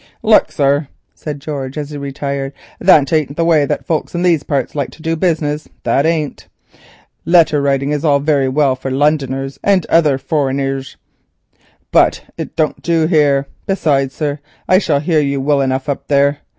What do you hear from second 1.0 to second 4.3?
said George as he retired, "that ain't the way that folks in